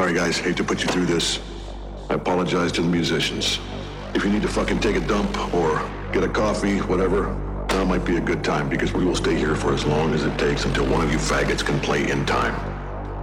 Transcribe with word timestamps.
Sorry, 0.00 0.14
guys, 0.14 0.38
hate 0.38 0.56
to 0.56 0.64
put 0.64 0.80
you 0.80 0.88
through 0.88 1.04
this. 1.04 1.40
I 2.08 2.14
apologize 2.14 2.72
to 2.72 2.80
the 2.80 2.88
musicians. 2.88 3.60
If 4.14 4.24
you 4.24 4.30
need 4.30 4.40
to 4.40 4.48
fucking 4.48 4.80
take 4.80 4.96
a 4.96 5.00
dump 5.00 5.52
or 5.52 5.86
get 6.10 6.24
a 6.24 6.28
coffee, 6.28 6.78
whatever, 6.78 7.34
now 7.68 7.84
might 7.84 8.06
be 8.06 8.16
a 8.16 8.20
good 8.20 8.42
time 8.42 8.70
because 8.70 8.94
we 8.94 9.04
will 9.04 9.14
stay 9.14 9.36
here 9.36 9.54
for 9.54 9.74
as 9.74 9.84
long 9.84 10.14
as 10.14 10.24
it 10.24 10.38
takes 10.38 10.64
until 10.64 10.86
one 10.86 11.04
of 11.04 11.12
you 11.12 11.18
faggots 11.18 11.62
can 11.62 11.78
play 11.80 12.10
in 12.10 12.24
time. 12.24 12.54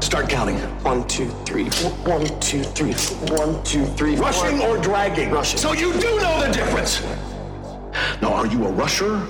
Start 0.04 0.30
counting. 0.30 0.58
One, 0.84 1.08
two, 1.08 1.30
three, 1.48 1.68
four. 1.68 1.90
One, 2.20 2.40
two, 2.40 2.62
three, 2.62 2.94
four. 2.94 3.38
One, 3.38 3.64
two, 3.64 3.84
three, 3.84 4.16
four. 4.16 4.26
Rushing 4.26 4.62
or 4.62 4.78
dragging? 4.78 5.32
Rushing. 5.32 5.58
So 5.58 5.74
you 5.74 5.94
do 5.94 6.16
know 6.18 6.46
the 6.46 6.54
difference. 6.54 7.02
Now, 8.22 8.34
are 8.34 8.46
you 8.46 8.64
a 8.68 8.72
rusher 8.72 9.26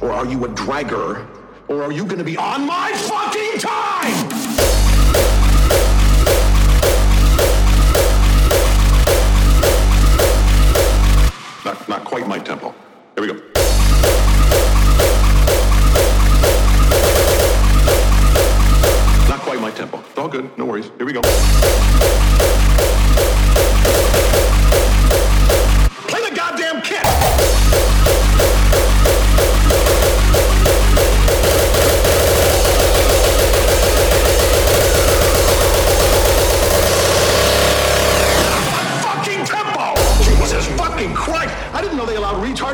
or 0.00 0.12
are 0.12 0.24
you 0.24 0.44
a 0.44 0.48
dragger? 0.50 1.26
Or 1.66 1.82
are 1.82 1.90
you 1.90 2.06
gonna 2.06 2.22
be 2.22 2.36
on 2.36 2.64
my 2.64 2.92
fucking 2.92 3.58
time? 3.58 4.51
Not, 11.64 11.88
not 11.88 12.04
quite 12.04 12.26
my 12.26 12.40
tempo. 12.40 12.74
Here 13.14 13.22
we 13.22 13.28
go. 13.28 13.34
Not 19.28 19.40
quite 19.42 19.60
my 19.60 19.70
tempo. 19.70 20.00
It's 20.00 20.18
all 20.18 20.28
good. 20.28 20.50
No 20.58 20.64
worries. 20.64 20.90
Here 20.98 21.06
we 21.06 21.12
go. 21.12 21.20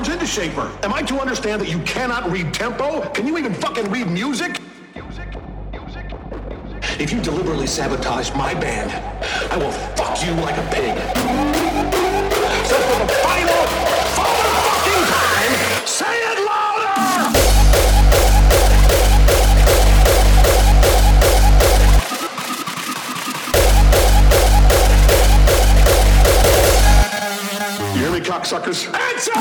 Into 0.06 0.26
Shaper. 0.26 0.70
Am 0.84 0.94
I 0.94 1.02
to 1.02 1.18
understand 1.18 1.60
that 1.60 1.68
you 1.68 1.80
cannot 1.80 2.30
read 2.30 2.54
tempo? 2.54 3.00
Can 3.10 3.26
you 3.26 3.36
even 3.36 3.52
fucking 3.52 3.90
read 3.90 4.06
music? 4.06 4.60
If 7.00 7.12
you 7.12 7.20
deliberately 7.20 7.66
sabotage 7.66 8.32
my 8.34 8.54
band, 8.54 8.92
I 9.50 9.56
will 9.56 9.72
fuck 9.72 10.24
you 10.24 10.32
like 10.34 10.56
a 10.56 10.70
pig. 10.70 11.97
Cocksuckers? 28.38 28.86
Answer! 28.94 29.32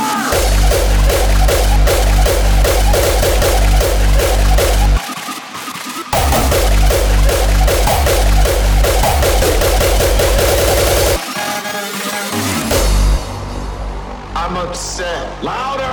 I'm 14.35 14.57
upset. 14.57 15.43
Louder! 15.43 15.83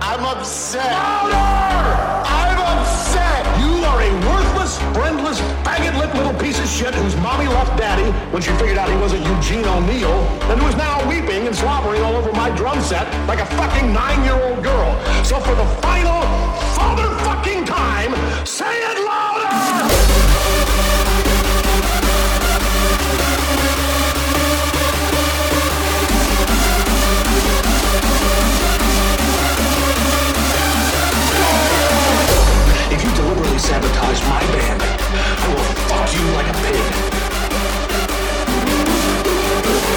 I'm 0.00 0.24
upset. 0.24 1.27
Shit 6.78 6.94
whose 6.94 7.16
mommy 7.16 7.48
left 7.48 7.76
daddy 7.76 8.08
when 8.30 8.40
she 8.40 8.52
figured 8.52 8.78
out 8.78 8.88
he 8.88 8.96
wasn't 8.98 9.20
Eugene 9.26 9.64
O'Neill, 9.64 10.14
and 10.46 10.60
who 10.60 10.68
is 10.68 10.76
now 10.76 10.96
weeping 11.08 11.44
and 11.48 11.56
slobbering 11.56 12.00
all 12.02 12.14
over 12.14 12.30
my 12.30 12.50
drum 12.50 12.80
set 12.80 13.04
like 13.26 13.40
a 13.40 13.46
fucking 13.46 13.92
nine-year-old 13.92 14.62
girl. 14.62 14.90
So 15.24 15.40
for 15.40 15.56
the 15.56 15.66
final, 15.82 16.22
father-fucking 16.78 17.64
time, 17.64 18.14
say 18.46 18.70
it 18.70 19.04
louder! 19.04 19.48
If 32.94 33.02
you 33.02 33.10
deliberately 33.16 33.58
sabotage 33.58 34.20
my 34.28 34.40
band, 34.52 35.67
fuck 35.88 36.12
you 36.12 36.24
like 36.36 36.48
a 36.48 36.52
pig. 36.52 36.84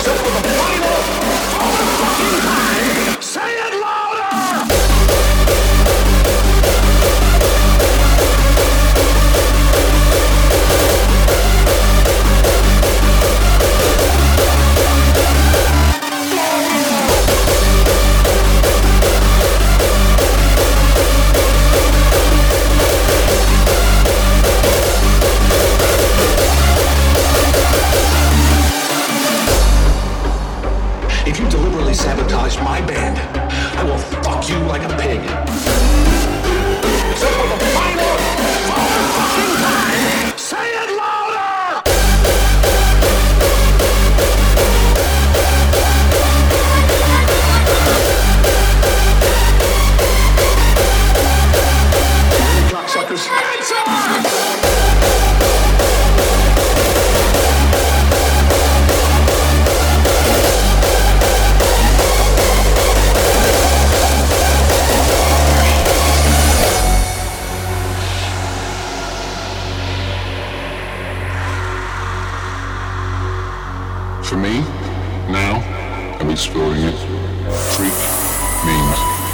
So 0.04 0.12
for 0.16 0.32
the 0.38 0.44
final, 0.58 1.41
my 32.60 32.82
band, 32.82 33.18
I 33.78 33.84
will 33.84 33.98
fuck 33.98 34.50
you 34.50 34.58
like 34.66 34.84
a 34.84 34.98
pig. 34.98 35.91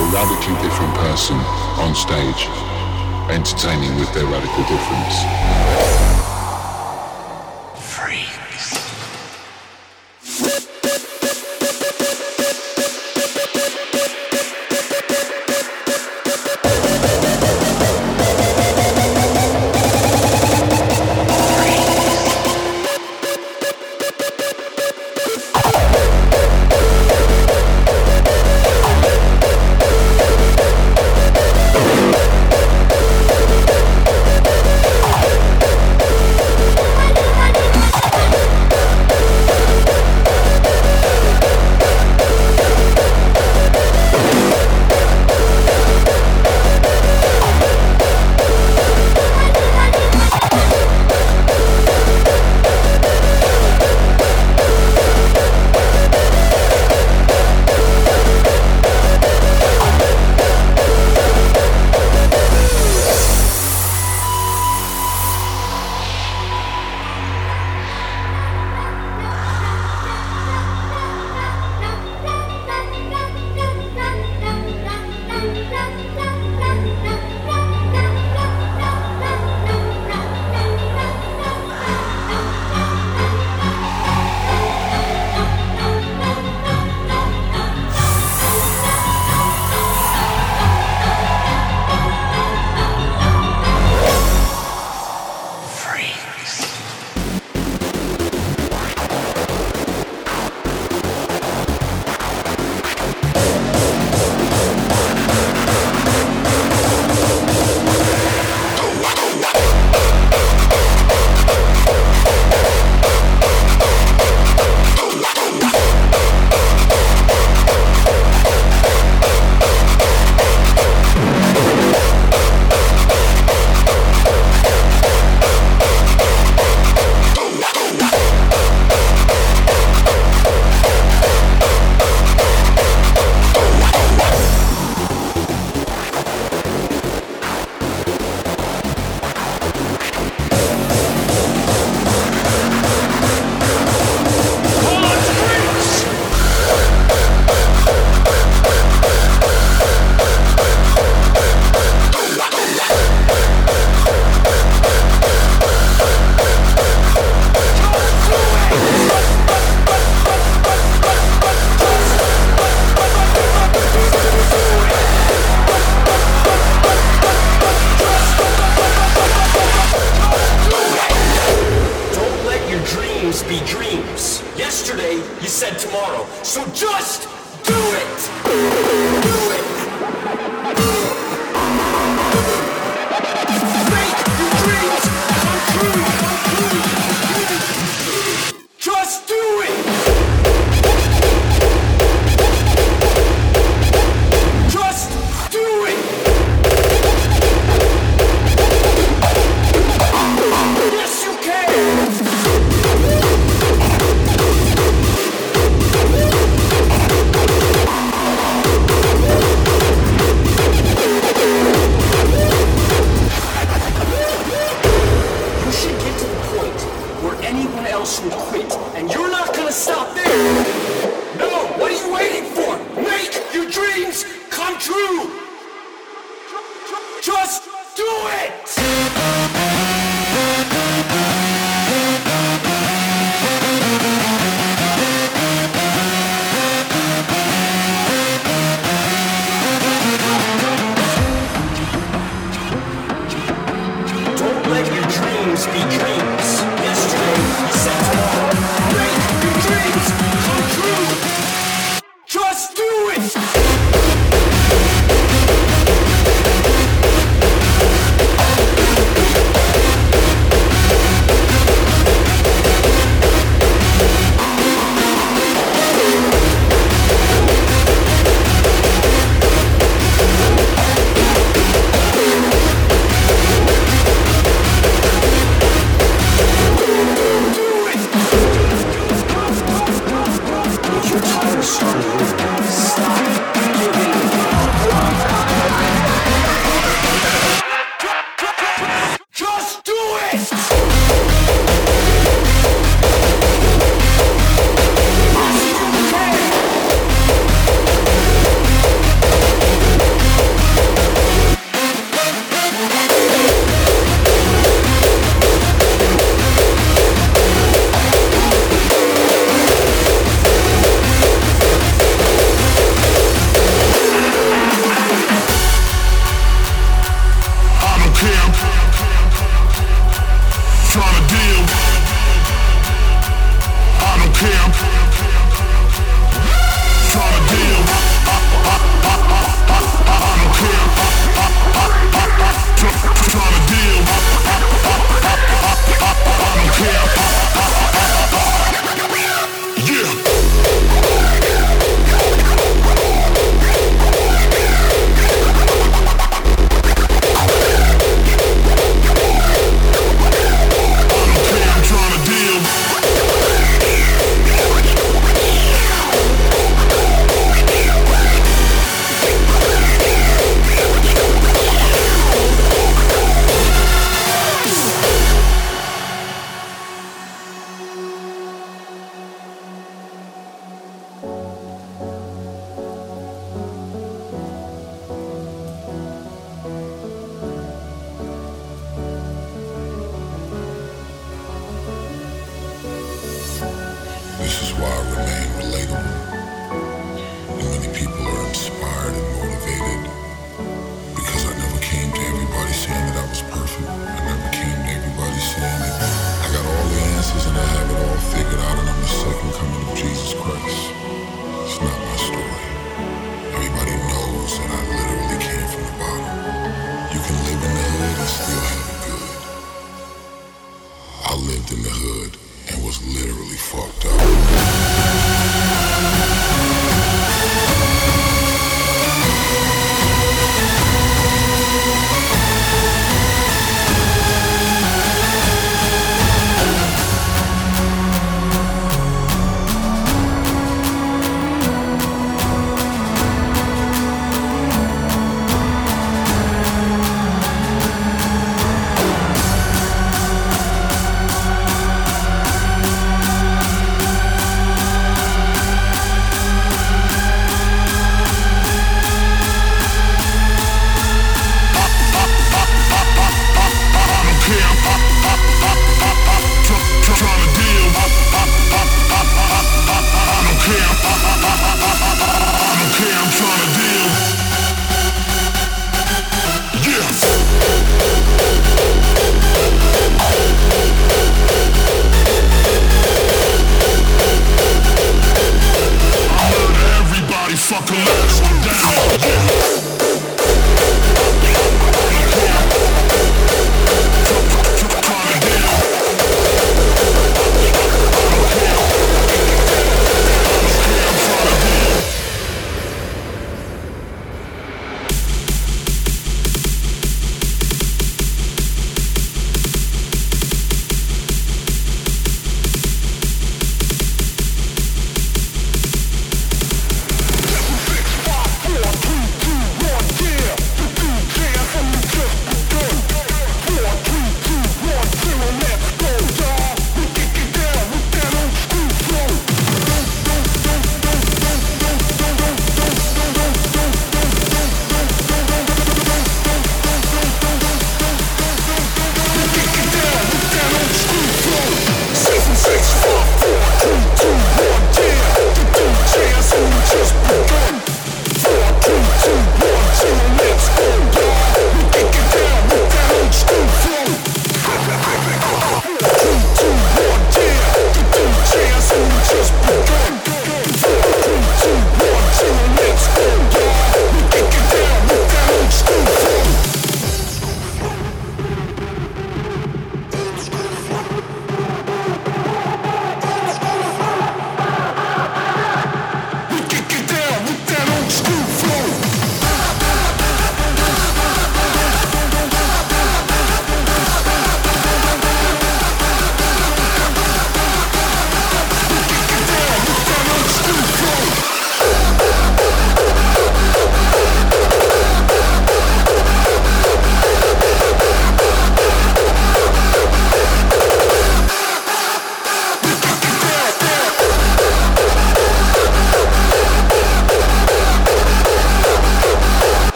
A 0.00 0.04
radically 0.12 0.54
different 0.62 0.94
person 0.94 1.36
on 1.76 1.94
stage, 1.94 2.48
entertaining 3.30 3.94
with 3.96 4.12
their 4.14 4.24
radical 4.24 4.62
difference. 4.62 5.99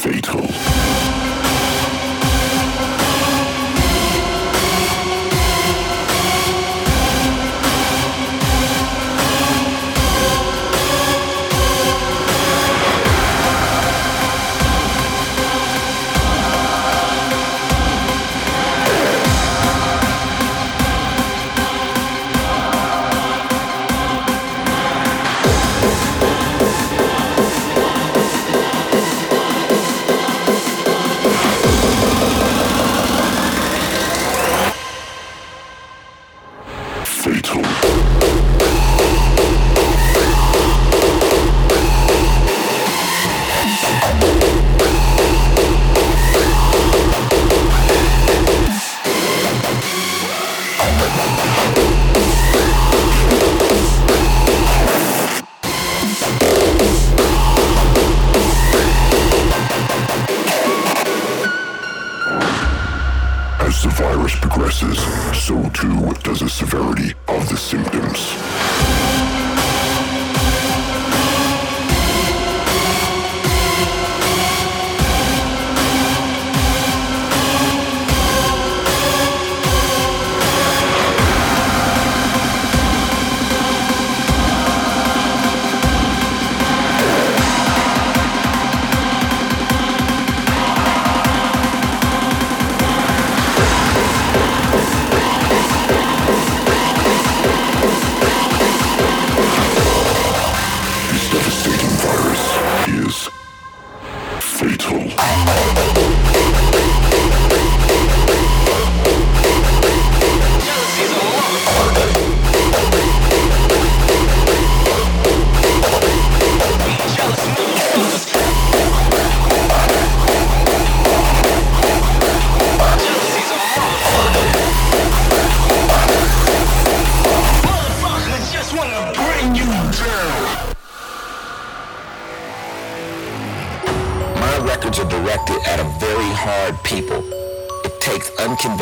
fatal. 0.00 0.69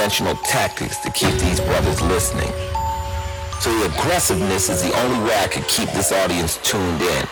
Tactics 0.09 0.97
to 0.99 1.11
keep 1.11 1.35
these 1.35 1.61
brothers 1.61 2.01
listening. 2.01 2.51
So 3.61 3.71
the 3.79 3.93
aggressiveness 3.95 4.71
is 4.71 4.83
the 4.83 4.97
only 5.01 5.29
way 5.29 5.37
I 5.37 5.49
could 5.49 5.69
keep 5.69 5.91
this 5.91 6.13
audience 6.13 6.57
tuned 6.63 7.03
in. 7.03 7.27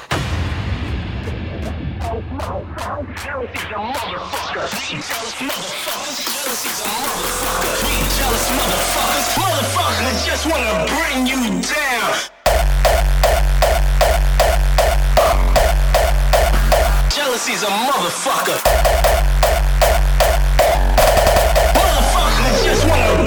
Just 10.26 10.46
wanna 10.46 10.84
bring 10.86 11.26
you 11.26 11.62
down. 11.62 12.12
Jealousy's 17.08 17.62
a 17.62 17.68
motherfucker. 17.68 19.35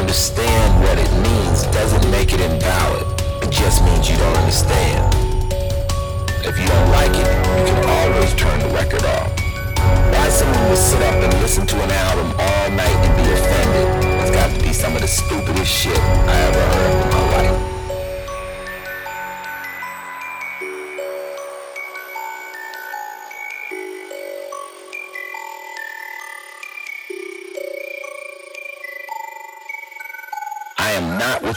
understand 0.00 0.82
what 0.82 0.96
it 0.98 1.12
means 1.20 1.62
doesn't 1.76 2.10
make 2.10 2.32
it 2.32 2.40
invalid. 2.40 3.06
It 3.42 3.50
just 3.50 3.84
means 3.84 4.08
you 4.08 4.16
don't 4.16 4.36
understand. 4.38 5.14
If 6.42 6.58
you 6.58 6.66
don't 6.66 6.90
like 6.90 7.12
it, 7.12 7.28
you 7.68 7.74
can 7.76 7.84
always 7.84 8.34
turn 8.34 8.58
the 8.60 8.68
record 8.68 9.04
off. 9.04 9.30
Why 10.12 10.28
someone 10.30 10.68
would 10.70 10.78
sit 10.78 11.02
up 11.02 11.14
and 11.14 11.32
listen 11.42 11.66
to 11.66 11.76
an 11.82 11.90
album 11.90 12.32
all 12.38 12.70
night 12.70 12.98
and 13.06 13.14
be 13.18 13.30
offended? 13.30 14.20
It's 14.22 14.30
got 14.30 14.48
to 14.56 14.62
be 14.62 14.72
some 14.72 14.96
of 14.96 15.02
the 15.02 15.08
stupidest 15.08 15.70
shit 15.70 15.98
I 15.98 16.36
ever 16.48 16.64
heard 16.74 17.04
in 17.04 17.10
my 17.10 17.50
life. 17.50 17.69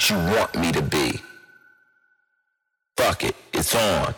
You 0.10 0.18
want 0.18 0.56
me 0.56 0.72
to 0.72 0.82
be. 0.82 1.22
Fuck 2.98 3.24
it, 3.24 3.36
it's 3.54 3.76
on. 3.76 4.13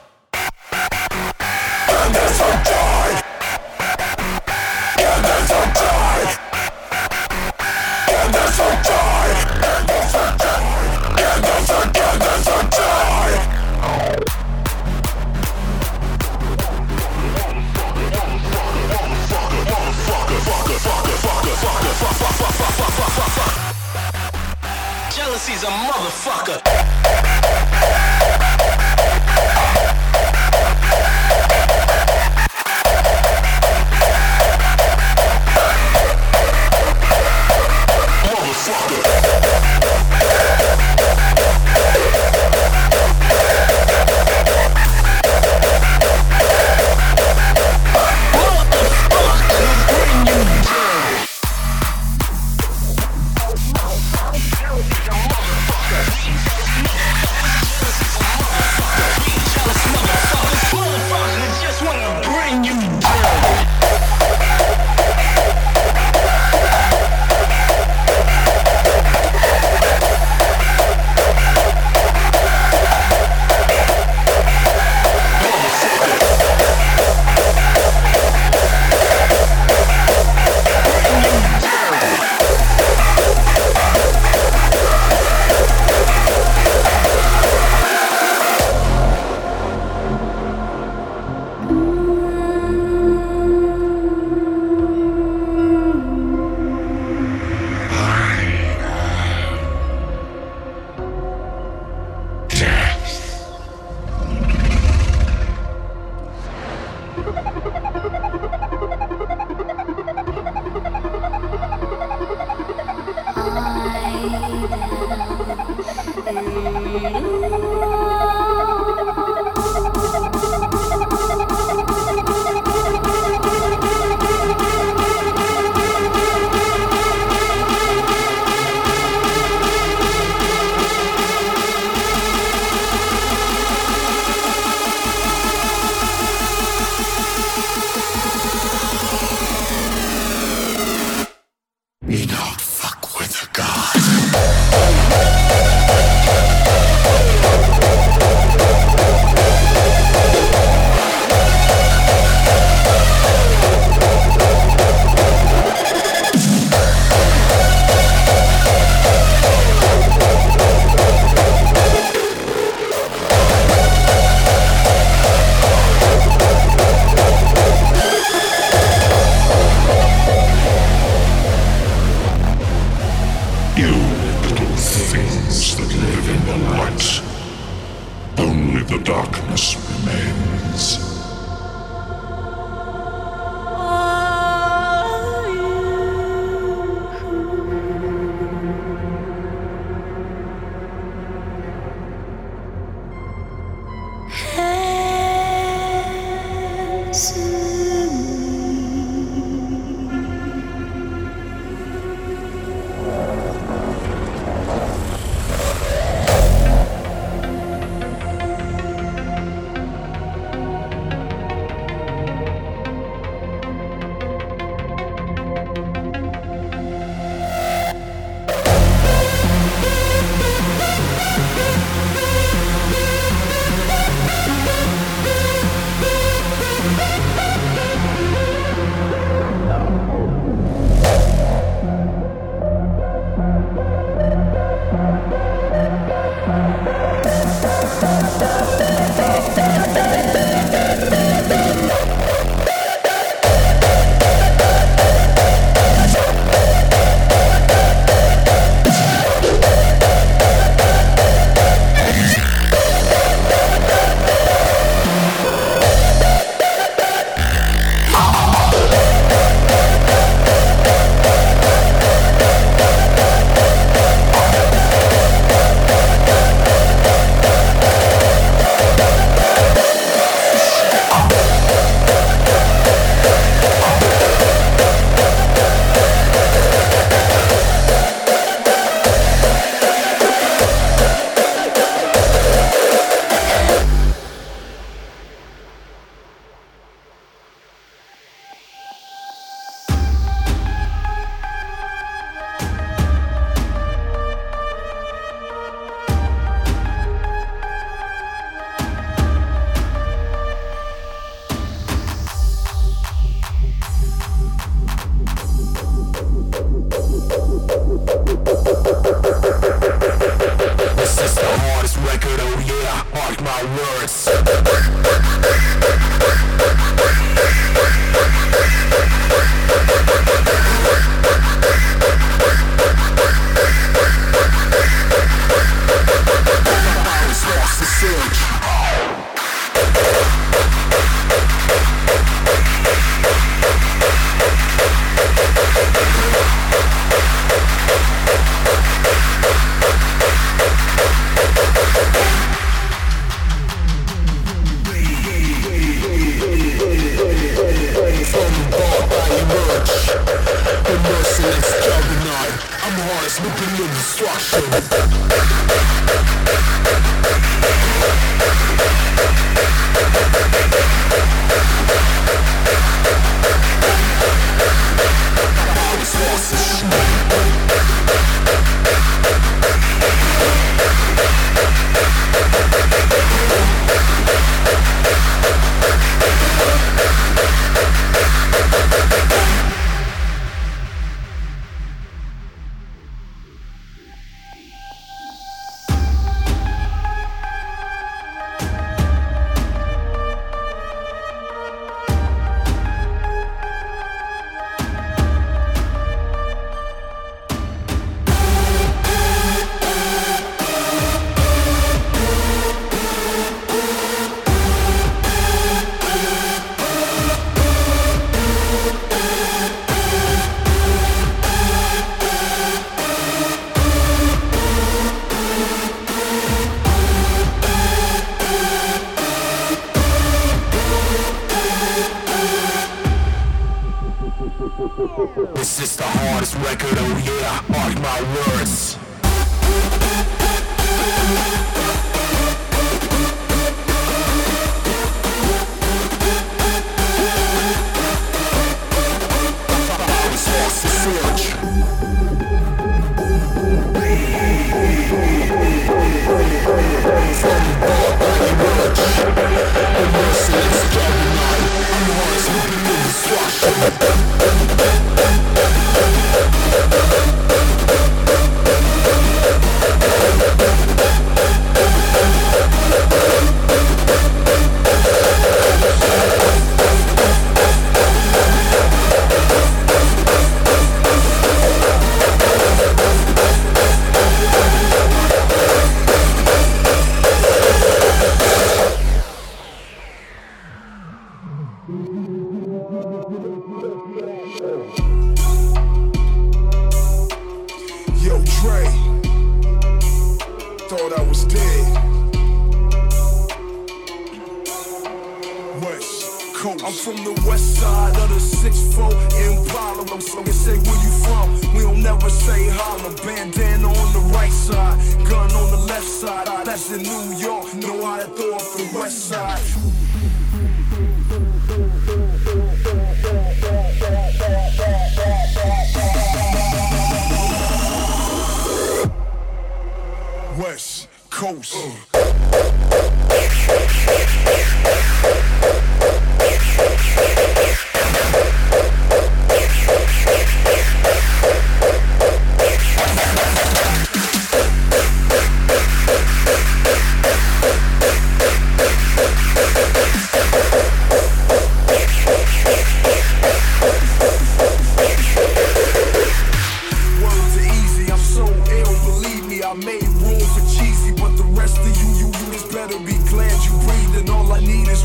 Jealousy's 25.35 25.63
a 25.63 25.67
motherfucker. 25.67 27.34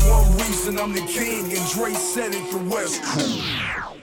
one 0.09 0.31
reason 0.37 0.79
I'm 0.79 0.93
the 0.93 1.01
king, 1.01 1.45
and 1.45 1.69
Dre 1.71 1.93
said 1.93 2.33
it 2.33 2.51
the 2.51 2.57
West 2.69 3.03
Crew. 3.03 4.00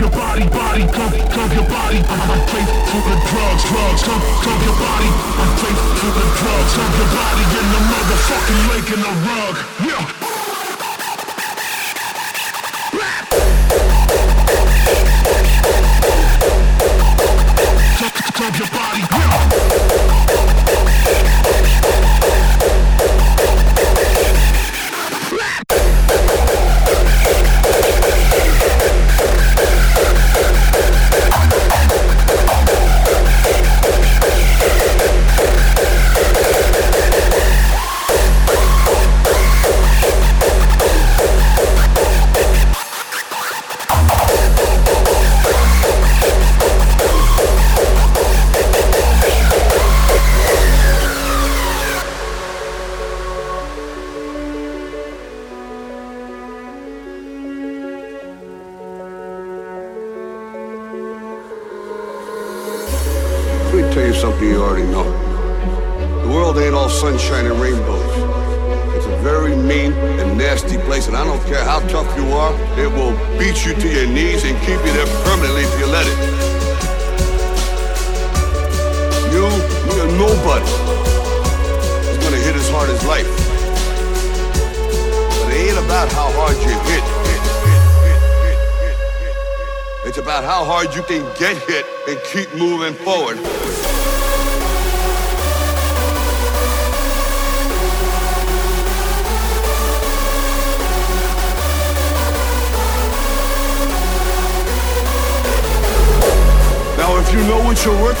your 0.00 0.10
body, 0.10 0.48
body, 0.48 0.84
come, 0.88 1.12
come. 1.28 1.52
your 1.52 1.68
body. 1.68 1.98
I'm 2.00 2.30
a 2.32 2.36
pray 2.48 2.64
to 2.64 2.98
the 3.04 3.16
drugs, 3.28 3.64
drugs, 3.68 4.02
Come, 4.02 4.22
come. 4.40 4.60
your 4.64 4.76
body. 4.80 5.10
I'm 5.36 5.44
a 5.44 5.56
pray 5.60 5.74
to 5.76 6.06
the 6.16 6.24
drugs, 6.40 6.72
clump 6.72 6.96
your 6.96 7.10
body 7.12 7.44
in 7.60 7.66
the 7.68 7.80
motherfucking 7.92 8.60
lake 8.70 8.90
in 8.96 9.00
the 9.04 9.12
rug. 9.28 9.56
Yeah. 9.84 10.04
Club 18.32 18.54
your 18.56 18.70
body, 18.70 19.02
yeah. 19.12 19.99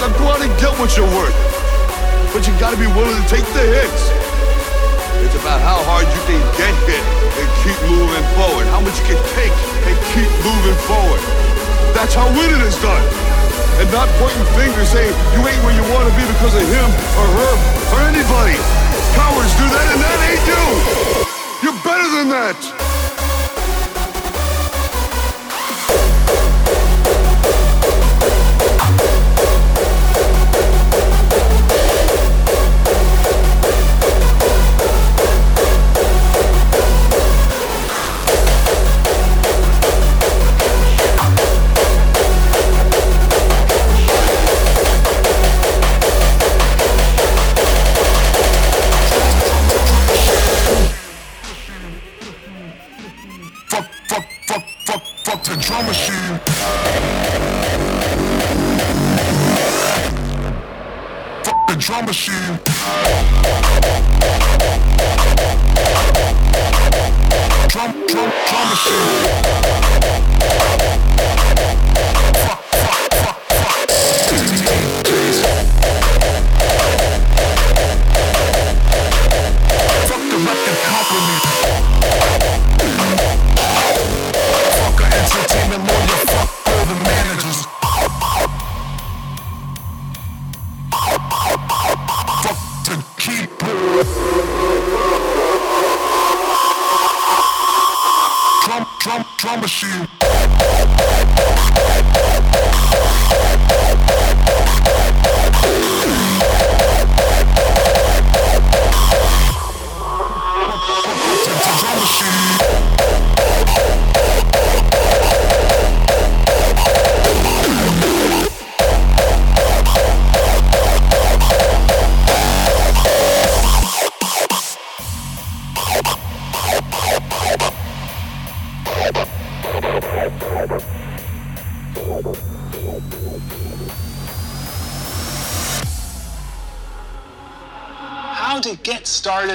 Now 0.00 0.08
go 0.16 0.32
out 0.32 0.40
and 0.40 0.48
get 0.56 0.72
what 0.80 0.96
you're 0.96 1.12
worth. 1.12 1.36
But 2.32 2.48
you 2.48 2.56
gotta 2.56 2.80
be 2.80 2.88
willing 2.96 3.20
to 3.20 3.28
take 3.28 3.44
the 3.52 3.60
hits. 3.68 4.08
It's 5.20 5.36
about 5.36 5.60
how 5.60 5.76
hard 5.84 6.08
you 6.08 6.20
can 6.24 6.40
get 6.56 6.72
hit 6.88 7.04
and 7.36 7.48
keep 7.60 7.76
moving 7.84 8.24
forward. 8.32 8.64
How 8.72 8.80
much 8.80 8.96
you 8.96 9.12
can 9.12 9.20
take 9.36 9.52
and 9.84 9.96
keep 10.16 10.30
moving 10.40 10.78
forward. 10.88 11.20
That's 11.92 12.16
how 12.16 12.32
winning 12.32 12.64
is 12.64 12.80
done. 12.80 13.04
And 13.76 13.92
not 13.92 14.08
pointing 14.16 14.48
fingers 14.56 14.88
saying 14.88 15.12
you 15.36 15.44
ain't 15.44 15.60
where 15.68 15.76
you 15.76 15.84
want 15.92 16.08
to 16.08 16.14
be 16.16 16.24
because 16.32 16.56
of 16.56 16.64
him 16.64 16.88
or 17.20 17.26
her 17.36 17.54
or 17.92 17.98
anybody. 18.08 18.56
Cowards 19.12 19.52
do 19.60 19.68
that 19.68 19.86
and 19.92 20.00
that 20.00 20.18
ain't 20.32 20.44
you. 20.48 20.64
You're 21.60 21.80
better 21.84 22.08
than 22.16 22.32
that. 22.32 22.89
time 62.00 62.06
machine. 62.06 62.58
Drum, 67.68 67.92
drum, 68.06 68.32
drum 68.48 68.68
machine. 68.70 69.60
Shoot. 99.80 100.19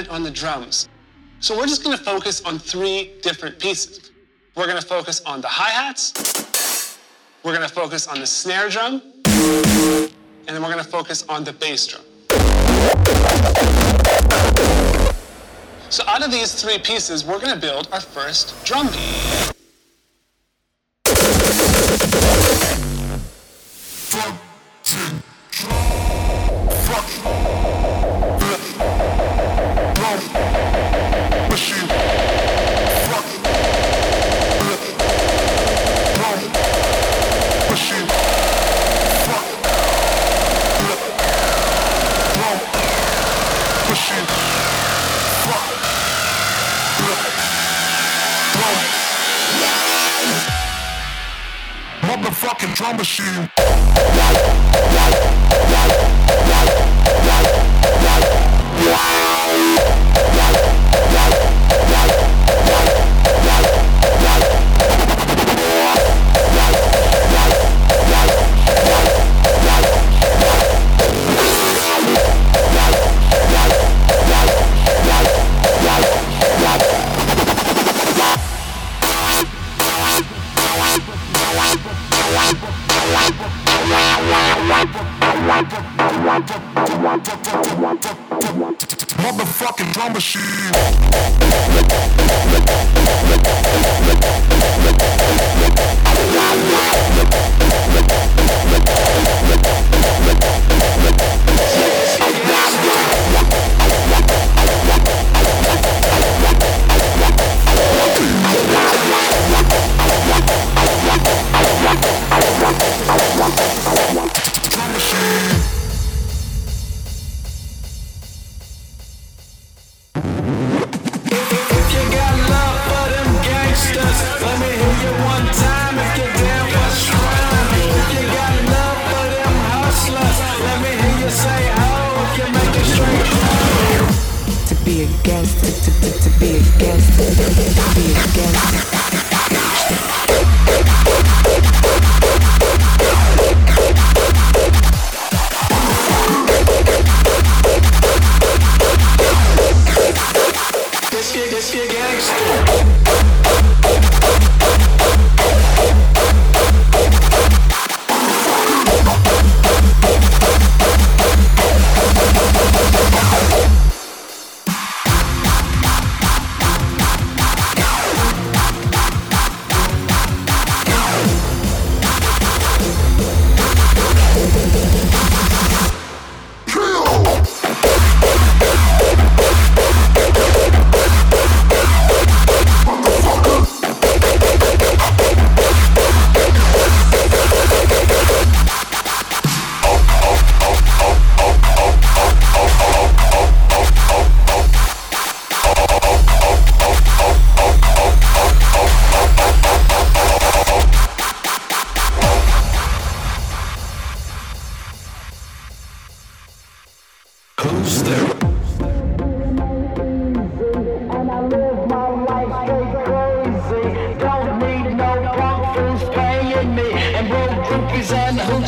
instrument 0.06 0.10
on 0.10 0.22
the 0.22 0.30
drums. 0.30 0.88
So 1.40 1.56
we're 1.56 1.66
just 1.66 1.82
gonna 1.84 1.98
focus 1.98 2.42
on 2.44 2.58
three 2.58 3.12
different 3.22 3.58
pieces. 3.58 4.10
We're 4.54 4.66
gonna 4.66 4.80
focus 4.80 5.20
on 5.26 5.40
the 5.40 5.48
hi-hats, 5.48 6.98
we're 7.42 7.52
gonna 7.52 7.68
focus 7.68 8.06
on 8.06 8.20
the 8.20 8.26
snare 8.26 8.68
drum, 8.68 9.02
and 9.24 10.10
then 10.46 10.62
we're 10.62 10.70
gonna 10.70 10.82
focus 10.84 11.24
on 11.28 11.44
the 11.44 11.52
bass 11.52 11.86
drum. 11.86 12.02
So 15.90 16.02
out 16.08 16.24
of 16.24 16.30
these 16.30 16.52
three 16.60 16.78
pieces, 16.78 17.24
we're 17.24 17.40
gonna 17.40 17.60
build 17.60 17.88
our 17.92 18.00
first 18.00 18.64
drum 18.64 18.88
beat. 18.88 19.45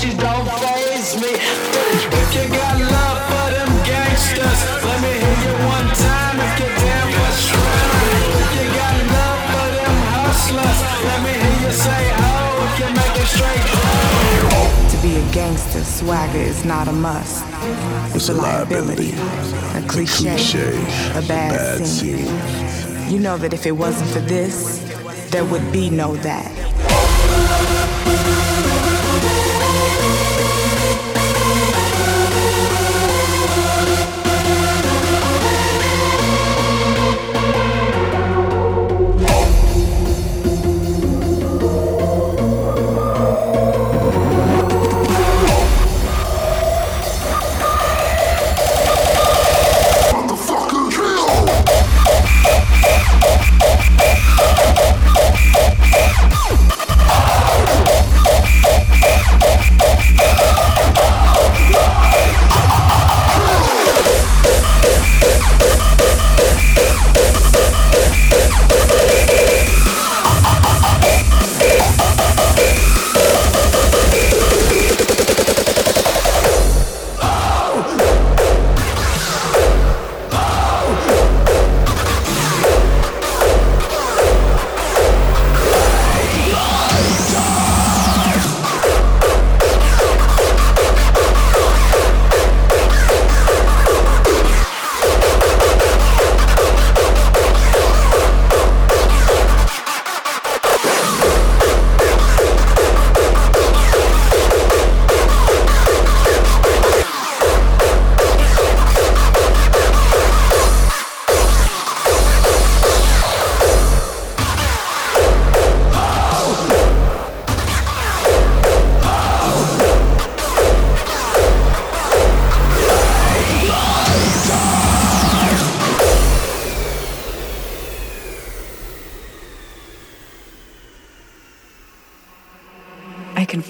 you 0.04 0.14
don't 0.16 0.46
faze 0.62 1.16
me. 1.20 1.32
If 1.34 2.28
you 2.34 2.44
got 2.54 2.78
love 2.78 3.18
for 3.30 3.46
them 3.54 3.70
gangsters, 3.84 4.60
let 4.84 4.98
me 5.02 5.12
hear 5.22 5.38
you 5.44 5.54
one 5.66 5.88
time 5.94 6.36
if 6.38 6.52
you're. 6.60 6.78
If 8.40 8.50
you 8.58 8.66
got 8.78 8.94
love 9.16 9.40
for 9.52 9.68
them 9.76 9.96
hustlers, 10.14 10.78
let 11.08 11.20
me 11.24 11.32
hear 11.42 11.58
you 11.66 11.72
say 11.72 12.02
oh, 12.14 12.66
if 12.66 12.74
you 12.80 12.88
make 12.94 13.16
it 13.22 13.28
straight. 13.34 14.90
To 14.90 14.96
be 15.02 15.16
a 15.16 15.32
gangster, 15.32 15.82
swagger 15.82 16.38
is 16.38 16.64
not 16.64 16.86
a 16.88 16.92
must. 16.92 17.44
It's, 18.14 18.16
it's 18.16 18.28
a, 18.28 18.32
a 18.32 18.34
liability, 18.34 19.12
liability, 19.12 19.78
a 19.78 19.88
cliche, 19.88 20.28
a, 20.28 20.34
cliche, 20.34 20.78
a 21.18 21.22
bad, 21.26 21.56
bad 21.56 21.86
scene. 21.86 22.26
scene. 22.26 23.12
You 23.12 23.18
know 23.18 23.36
that 23.38 23.52
if 23.52 23.66
it 23.66 23.72
wasn't 23.72 24.10
for 24.10 24.20
this, 24.20 24.78
there 25.30 25.44
would 25.44 25.72
be 25.72 25.90
no 25.90 26.14
that. 26.16 26.57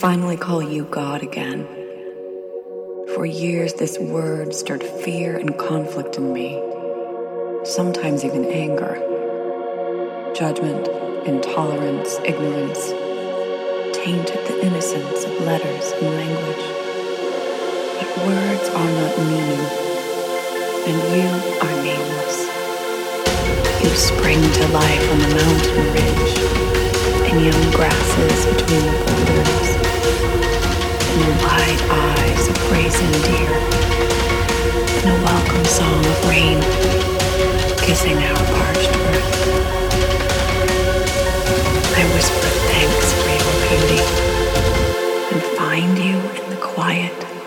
Finally 0.08 0.38
call 0.38 0.62
you 0.62 0.84
God 0.84 1.22
again. 1.22 1.66
For 3.14 3.26
years, 3.26 3.74
this 3.74 3.98
word 3.98 4.54
stirred 4.54 4.82
fear 4.82 5.36
and 5.36 5.58
conflict 5.58 6.16
in 6.16 6.32
me, 6.32 6.58
sometimes 7.64 8.24
even 8.24 8.46
anger. 8.46 8.94
Judgment, 10.34 10.88
intolerance, 11.28 12.16
ignorance 12.24 12.88
tainted 13.92 14.40
the 14.46 14.64
innocence 14.64 15.24
of 15.24 15.40
letters 15.42 15.92
and 16.00 16.06
language. 16.16 16.66
But 17.98 18.08
words 18.24 18.66
are 18.80 18.92
not 19.00 19.18
meaning, 19.28 19.64
and 20.88 20.98
you 21.12 21.28
are 21.60 21.76
nameless. 21.84 22.38
You 23.84 23.90
spring 23.90 24.40
to 24.40 24.68
life 24.68 25.10
on 25.12 25.18
the 25.18 25.34
mountain 25.36 25.84
ridge, 25.92 26.32
in 27.30 27.44
young 27.44 27.72
grasses 27.72 28.46
between 28.46 28.86
the 28.86 29.04
boulders, 29.04 29.87
in 30.08 31.18
the 31.20 31.32
wide 31.44 31.82
eyes 31.90 32.48
of 32.48 32.56
brazen 32.68 33.12
deer, 33.28 33.54
in 35.02 35.08
a 35.08 35.18
welcome 35.24 35.64
song 35.64 36.00
of 36.04 36.28
rain, 36.28 36.60
kissing 37.78 38.16
our 38.16 38.42
parched 38.56 38.92
earth. 39.08 39.28
I 41.94 42.02
whisper 42.14 42.50
thanks 42.72 43.08
for 43.18 43.28
your 43.36 43.56
beauty 43.68 44.02
and 45.32 45.42
find 45.58 45.98
you 45.98 46.16
in 46.42 46.50
the 46.50 46.60
quiet. 46.60 47.37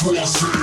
cross. 0.00 0.57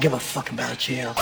Give 0.00 0.12
a 0.12 0.18
fuck 0.18 0.50
about 0.50 0.78
jail. 0.78 1.14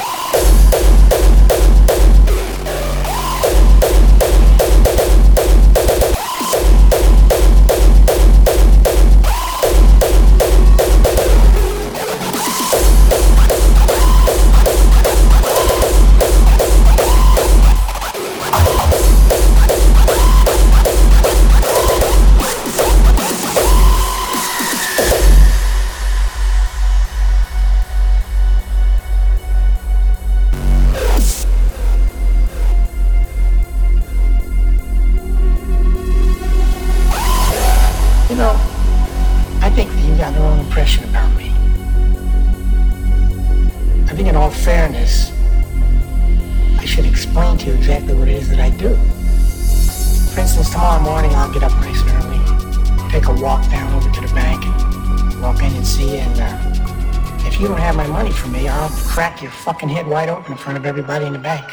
In 60.49 60.57
front 60.57 60.77
of 60.77 60.85
everybody 60.85 61.25
in 61.27 61.33
the 61.33 61.39
bank. 61.39 61.65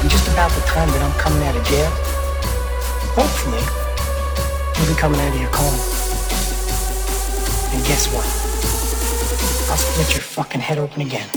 And 0.00 0.10
just 0.10 0.28
about 0.28 0.50
the 0.52 0.62
time 0.62 0.88
that 0.88 1.02
I'm 1.02 1.18
coming 1.18 1.42
out 1.46 1.56
of 1.56 1.64
jail, 1.64 1.90
hopefully, 3.14 3.62
you'll 4.78 4.94
be 4.94 4.98
coming 4.98 5.20
out 5.20 5.34
of 5.34 5.40
your 5.40 5.50
coma. 5.50 5.76
And 7.74 7.84
guess 7.86 8.06
what? 8.12 8.24
I'll 9.70 9.76
split 9.76 10.14
your 10.14 10.22
fucking 10.22 10.60
head 10.60 10.78
open 10.78 11.02
again. 11.02 11.28